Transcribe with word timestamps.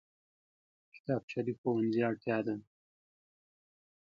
کتابچه 0.93 1.39
د 1.45 1.47
ښوونځي 1.59 2.01
اړتیا 2.09 2.37
ده 2.45 2.55